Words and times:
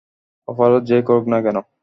অপরাধ 0.47 0.81
যেই 0.89 1.03
করুক 1.07 1.25
না 1.33 1.37
কেন। 1.45 1.57